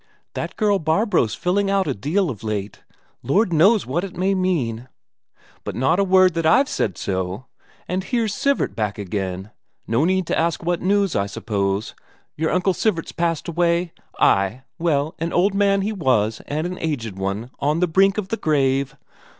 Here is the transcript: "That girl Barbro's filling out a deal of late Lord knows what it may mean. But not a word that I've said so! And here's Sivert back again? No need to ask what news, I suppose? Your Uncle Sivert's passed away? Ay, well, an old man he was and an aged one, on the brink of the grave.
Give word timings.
"That 0.33 0.55
girl 0.55 0.79
Barbro's 0.79 1.35
filling 1.35 1.69
out 1.69 1.85
a 1.85 1.93
deal 1.93 2.31
of 2.31 2.43
late 2.43 2.81
Lord 3.21 3.53
knows 3.53 3.85
what 3.85 4.03
it 4.03 4.17
may 4.17 4.33
mean. 4.33 4.87
But 5.63 5.75
not 5.75 5.99
a 5.99 6.03
word 6.03 6.33
that 6.33 6.43
I've 6.47 6.67
said 6.67 6.97
so! 6.97 7.45
And 7.87 8.03
here's 8.03 8.33
Sivert 8.33 8.75
back 8.75 8.97
again? 8.97 9.51
No 9.85 10.03
need 10.03 10.25
to 10.25 10.35
ask 10.39 10.63
what 10.63 10.81
news, 10.81 11.15
I 11.15 11.27
suppose? 11.27 11.93
Your 12.35 12.49
Uncle 12.49 12.73
Sivert's 12.73 13.11
passed 13.11 13.47
away? 13.47 13.91
Ay, 14.19 14.63
well, 14.79 15.13
an 15.19 15.31
old 15.31 15.53
man 15.53 15.81
he 15.81 15.91
was 15.93 16.41
and 16.47 16.65
an 16.65 16.79
aged 16.79 17.15
one, 17.19 17.51
on 17.59 17.79
the 17.79 17.85
brink 17.87 18.17
of 18.17 18.29
the 18.29 18.37
grave. 18.37 18.97